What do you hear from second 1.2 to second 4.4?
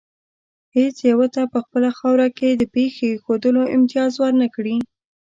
ته په خپله خاوره کې د پښې ایښودلو امتیاز ور